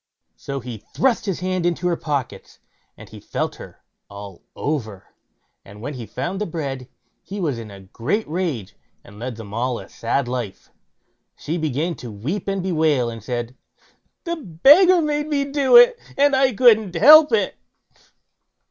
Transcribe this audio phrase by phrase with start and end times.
[0.35, 2.57] So he thrust his hand into all her pockets,
[2.97, 5.13] and felt her all over,
[5.63, 6.89] and when he found the bread,
[7.21, 10.71] he was in a great rage, and led them all a sad life.
[11.35, 13.55] She began to weep and bewail, and said:
[14.23, 17.55] "The beggar made me do it, and I couldn't help it."